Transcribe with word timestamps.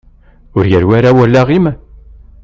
Ur 0.57 0.65
yerwi 0.71 0.93
ara 0.97 1.17
wallaɣ-im? 1.17 1.65